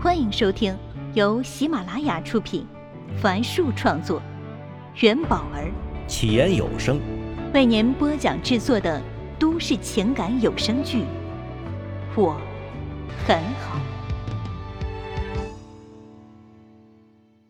[0.00, 0.78] 欢迎收听
[1.14, 2.64] 由喜马拉雅出品，
[3.20, 4.22] 凡树创作，
[5.00, 5.72] 元宝儿
[6.06, 7.00] 起言有声
[7.52, 9.02] 为您播讲制作的
[9.40, 10.98] 都市情感有声剧
[12.14, 12.40] 《我
[13.26, 13.80] 很好》，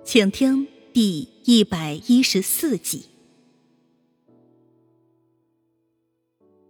[0.03, 3.11] 请听第一百一十四集。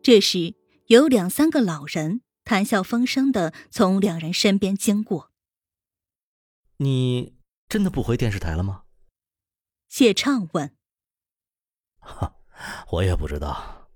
[0.03, 0.55] 这时，
[0.89, 5.28] 有两三个老人谈笑风生的从两人身边经过。
[6.81, 7.35] 你
[7.69, 8.83] 真的不回电视台了吗？
[9.89, 10.71] 谢畅问。
[11.99, 12.37] 哈，
[12.93, 13.89] 我也不知道。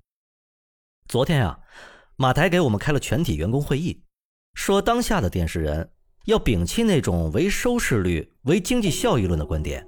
[1.07, 1.61] 昨天呀，
[2.17, 4.03] 马台给我们开了全体员工会议，
[4.55, 5.93] 说当下的电视人
[6.25, 9.87] 要摒弃那种唯收视率、唯经济效益论的观点，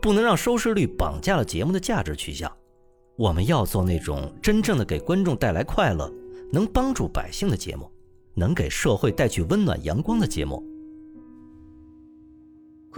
[0.00, 2.56] 不能让收视率绑架了节目的价值取向。
[3.16, 6.08] 我们要做那种真正的给观众带来快乐、
[6.52, 7.90] 能帮助百姓的节目，
[8.34, 10.62] 能给社会带去温暖阳光的节目。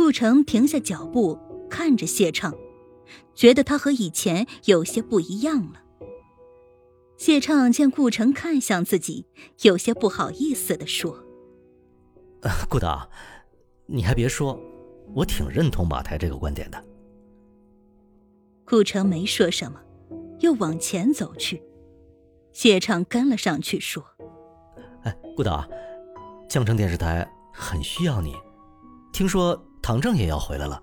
[0.08, 2.54] 顾城停下脚步，看着谢畅，
[3.34, 5.82] 觉得他和以前有些不一样了。
[7.18, 9.26] 谢畅见顾城看向自己，
[9.64, 11.22] 有些不好意思的说
[12.70, 13.10] ：“顾导，
[13.84, 14.58] 你还别说，
[15.14, 16.82] 我挺认同马台这个观点的。”
[18.64, 19.78] 顾城没说什么，
[20.40, 21.62] 又往前走去。
[22.54, 24.02] 谢畅跟了上去，说
[25.04, 25.68] ：“哎，顾导，
[26.48, 28.34] 江城电视台很需要你，
[29.12, 30.82] 听说。”唐正也要回来了。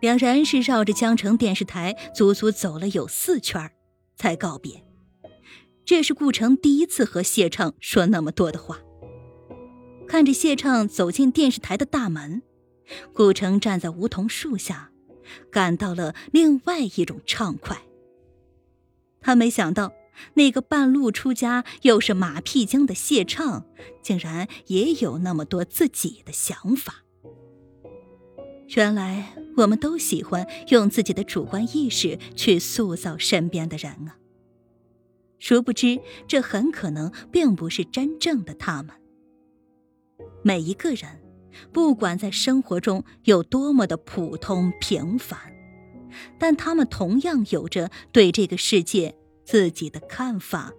[0.00, 3.68] 两人是绕着江城电视台足足走了有四圈，
[4.14, 4.84] 才告别。
[5.84, 8.78] 这是顾城第一次和谢畅说那么多的话。
[10.06, 12.42] 看着谢畅走进电视台的大门，
[13.12, 14.92] 顾城站在梧桐树下，
[15.50, 17.76] 感到了另外一种畅快。
[19.20, 19.92] 他没想到。
[20.34, 23.66] 那个半路出家又是马屁精的谢畅，
[24.02, 27.04] 竟然也有那么多自己的想法。
[28.74, 34.16] 原来我们都喜欢用自己的主观意识去塑造身边的人啊！
[35.38, 38.96] 殊不知，这很可能并不是真正的他们。
[40.42, 41.20] 每一个人，
[41.72, 45.38] 不管在生活中有多么的普通平凡，
[46.38, 49.16] 但他们同样有着对这个世界。
[49.52, 50.72] 自己的看法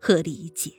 [0.00, 0.72] 和理解。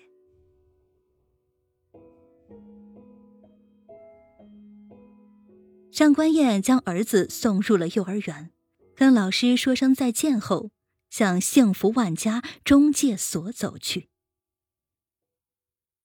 [5.93, 8.51] 上官燕将儿子送入了幼儿园，
[8.93, 10.71] 跟老师说声再见后，
[11.09, 14.09] 向幸福万家中介所走去。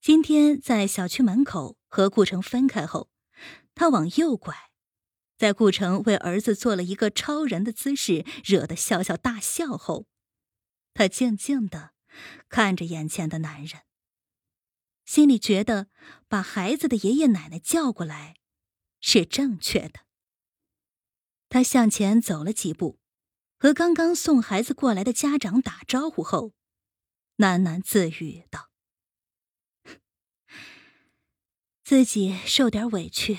[0.00, 3.10] 今天在小区门口和顾城分开后，
[3.74, 4.54] 他往右拐，
[5.36, 10.06] 在顾城为儿子做了一个超人的姿势，惹得笑笑大笑后。
[10.94, 11.94] 他静静的
[12.48, 13.82] 看着眼前的男人，
[15.04, 15.88] 心里觉得
[16.28, 18.36] 把孩子的爷爷奶奶叫过来
[19.00, 20.00] 是正确的。
[21.48, 22.98] 他向前走了几步，
[23.58, 26.53] 和刚刚送孩子过来的家长打招呼后，
[27.38, 28.70] 喃喃自语道
[31.82, 33.38] ：“自己受点委屈，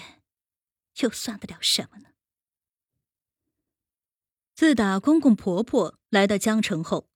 [1.01, 2.09] 又算得了什么呢？”
[4.55, 7.09] 自打公公婆婆来到江城后。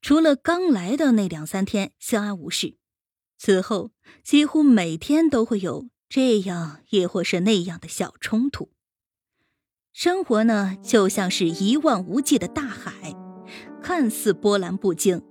[0.00, 2.76] 除了刚来的那两三天相安无事，
[3.38, 3.90] 此后
[4.24, 8.70] 几乎每天都会有这样亦或是那样的小冲突。
[9.92, 13.14] 生活呢，就像是一望无际的大海，
[13.82, 15.22] 看似波澜不惊，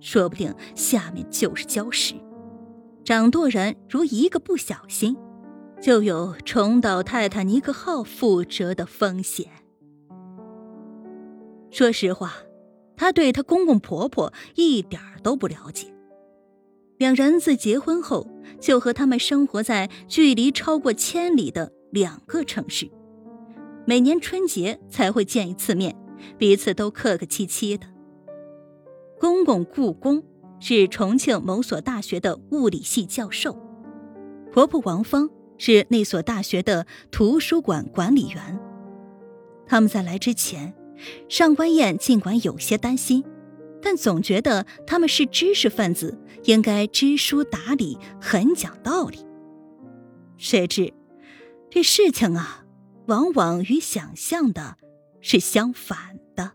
[0.00, 2.14] 说不定下面就是礁石。
[3.04, 5.16] 掌舵人如一个不小心，
[5.80, 9.50] 就有重蹈泰坦尼克号覆辙的风险。
[11.70, 12.34] 说实话。
[13.00, 15.86] 她对她公公婆婆一点都不了解。
[16.98, 18.28] 两人自结婚后
[18.60, 22.90] 就和他们生活在距离超过千里的两个城市，
[23.86, 25.96] 每年春节才会见一次面，
[26.36, 27.86] 彼此都客客气气的。
[29.18, 30.22] 公公顾公
[30.60, 33.56] 是重庆某所大学的物理系教授，
[34.52, 38.60] 婆婆王芳是那所大学的图书馆管理员。
[39.66, 40.74] 他们在来之前。
[41.28, 43.24] 上官燕尽管有些担心，
[43.80, 49.24] 但总觉得他们是知识分子，应该知书达理，很讲道理。
[50.36, 50.92] 谁知，
[51.70, 52.64] 这事情啊，
[53.06, 54.76] 往往与想象的
[55.20, 56.52] 是相反的。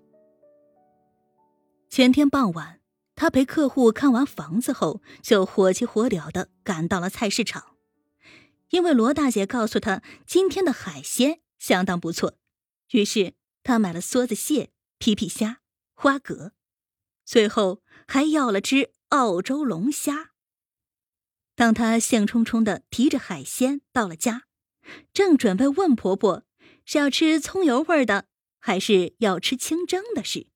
[1.90, 2.80] 前天傍晚，
[3.16, 7.64] 他陪客户看完房子后，就火急火燎的赶到了菜市场，
[8.70, 12.34] 因为罗大姐告诉他今天的海鲜相当不错，
[12.92, 13.34] 于是。
[13.66, 15.60] 他买了梭子蟹、皮皮虾、
[15.96, 16.52] 花蛤，
[17.26, 20.34] 最后还要了只澳洲龙虾。
[21.56, 24.44] 当他兴冲冲的提着海鲜到了家，
[25.12, 26.46] 正准备问婆婆
[26.86, 28.28] 是要吃葱油味的，
[28.60, 30.48] 还是要吃清蒸的时，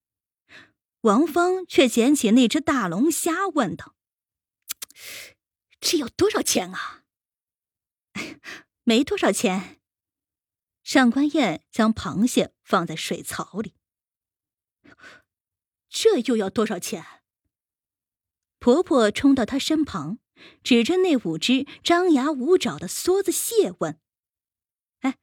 [1.02, 3.96] 王芳却捡起那只大龙虾，问道
[5.82, 7.06] ：“这要多少钱啊
[8.86, 9.78] ？”“没多少钱。”
[10.90, 13.76] 上官燕将螃蟹放在水槽里。
[15.88, 17.06] “这又要多少钱？”
[18.58, 20.18] 婆婆冲到她身旁，
[20.64, 24.00] 指着那五只张牙舞爪的梭子蟹问
[25.02, 25.20] ：“哎，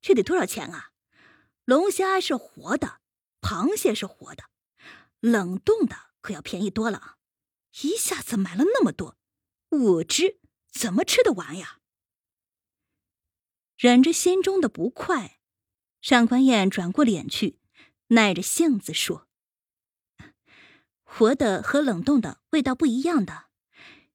[0.00, 0.92] 这得多少钱啊？
[1.66, 3.02] 龙虾是活的，
[3.42, 4.44] 螃蟹是活的，
[5.20, 7.18] 冷冻的可要便宜多了！
[7.82, 9.18] 一下子买了那么多，
[9.72, 10.40] 五只
[10.72, 11.75] 怎么吃得完呀？”
[13.76, 15.38] 忍着心中的不快，
[16.00, 17.58] 上官燕转过脸去，
[18.08, 19.28] 耐着性子说。
[21.02, 23.46] 活的和冷冻的味道不一样的，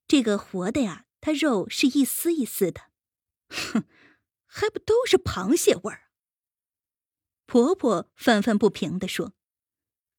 [0.07, 2.81] 这个活的呀，它肉是一丝一丝的。
[3.49, 3.83] 哼，
[4.45, 6.09] 还不都是螃蟹味儿？
[7.45, 9.33] 婆婆愤愤不平地说，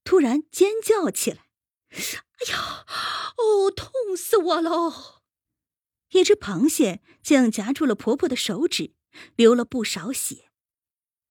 [0.04, 1.48] 突然尖叫起来
[1.90, 2.86] ：“哎呀，
[3.36, 5.22] 哦，痛死我喽！”
[6.10, 8.94] 一只螃蟹竟夹住了婆婆的手指，
[9.37, 10.50] 流了不少血。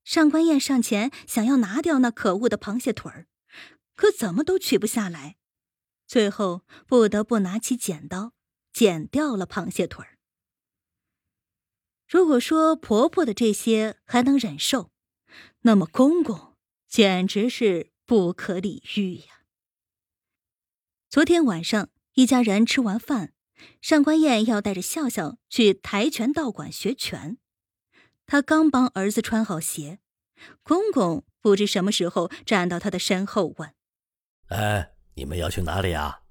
[0.04, 3.28] 上官燕上前想要拿掉那可恶的螃蟹腿儿，
[3.96, 5.38] 可怎么都取不下来。
[6.08, 8.34] 最后不得不拿起剪刀
[8.74, 10.18] 剪掉了螃蟹腿儿。
[12.08, 14.92] 如果说婆婆的这些还能忍受，
[15.62, 16.58] 那么公公
[16.88, 19.46] 简直是不可理喻呀。
[21.08, 23.34] 昨天晚上一家人吃完饭，
[23.80, 27.38] 上官燕要带着笑笑去跆拳道馆学拳。
[28.32, 30.00] 他刚帮儿子穿好鞋，
[30.64, 33.74] 公公不知什么时候站到他的身后问
[34.48, 36.22] ：“哎。”你们要去哪里啊？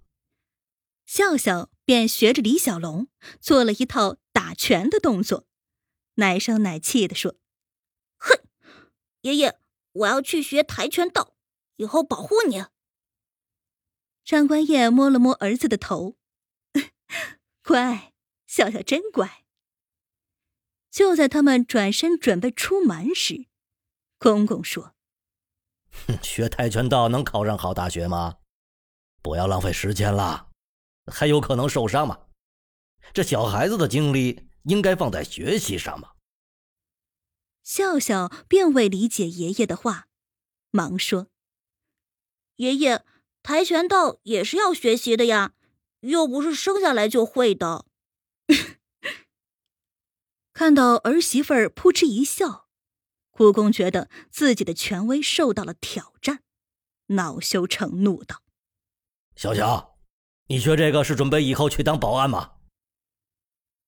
[1.04, 3.08] 笑笑便学着李小龙
[3.38, 5.46] 做了一套打拳的动作，
[6.14, 7.36] 奶声奶气的说
[8.16, 8.46] ：“哼，
[9.20, 9.58] 爷爷，
[9.92, 11.34] 我要去学跆拳道，
[11.76, 12.64] 以后保护你。”
[14.24, 16.16] 上官燕摸了摸儿子的头，
[17.62, 18.14] 乖，
[18.46, 19.44] 笑笑真乖。
[20.90, 23.46] 就在他们转身准备出门时，
[24.18, 24.94] 公公说
[26.06, 28.38] ：“哼，学跆拳道能考上好大学吗？”
[29.22, 30.48] 不要浪费时间了，
[31.06, 32.26] 还有可能受伤吗？
[33.12, 36.12] 这小孩子的精力应该放在学习上嘛。
[37.62, 40.08] 笑笑并未理解爷爷的话，
[40.70, 41.28] 忙说
[42.56, 43.04] ：“爷爷，
[43.42, 45.52] 跆拳道也是要学习的呀，
[46.00, 47.86] 又不是生下来就会的。”
[50.60, 52.68] 看到儿媳妇儿扑哧一笑，
[53.30, 56.42] 故宫觉得自己的权威受到了挑战，
[57.06, 58.42] 恼羞成怒道。
[59.34, 59.96] 小小，
[60.48, 62.56] 你学这个是准备以后去当保安吗？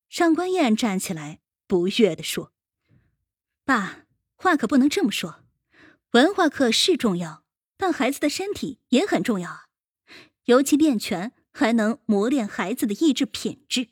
[0.09, 2.55] 上官燕站起来，不悦地说
[3.67, 5.45] ：“爸，话可不能这么说。
[6.13, 7.45] 文化课是重要，
[7.77, 9.67] 但孩子的身体也很重要啊。
[10.47, 13.91] 尤其练拳，还能磨练孩子的意志品质。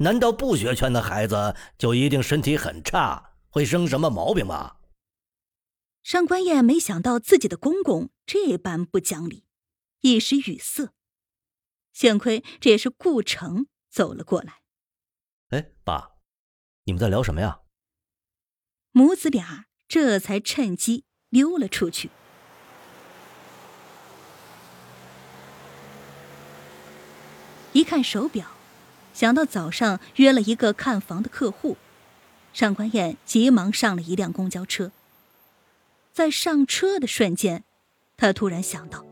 [0.00, 4.76] 难道不学拳的孩子就一定身体很差，会生什么毛病吗？”
[6.02, 9.44] 上官燕没想到自己的公公这般不讲理。
[10.00, 10.94] 一时语塞，
[11.92, 14.62] 幸亏这也是顾城走了过来。
[15.50, 16.12] 哎，爸，
[16.84, 17.60] 你们在聊什么呀？
[18.92, 22.08] 母子俩这才趁机溜了出去。
[27.72, 28.50] 一看手表，
[29.20, 31.76] 想到早上约了一个看房的客户，
[32.54, 34.92] 上官燕急忙上了一辆公交车。
[36.10, 37.62] 在上车的瞬间，
[38.16, 39.04] 他突然想到。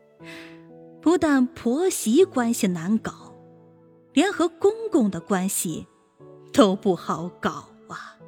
[1.00, 3.34] 不但婆媳关系难搞，
[4.12, 5.86] 连和公公的关系
[6.52, 8.18] 都不好搞啊！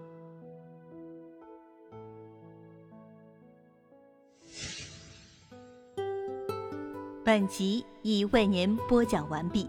[7.22, 9.68] 本集已为您播讲完毕，